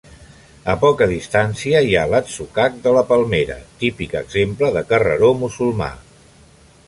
A 0.71 0.75
poca 0.83 1.07
distància 1.11 1.81
hi 1.89 1.93
ha 1.97 2.05
l'atzucac 2.13 2.79
de 2.87 2.93
la 2.97 3.05
Palmera, 3.11 3.59
típic 3.83 4.17
exemple 4.23 4.75
de 4.79 4.83
carreró 4.93 5.33
musulmà. 5.45 5.91